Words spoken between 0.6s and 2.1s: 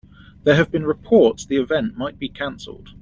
been reports the event